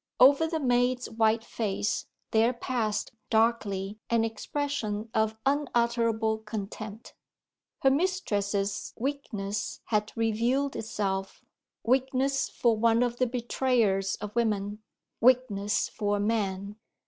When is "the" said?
0.47-0.59, 13.17-13.27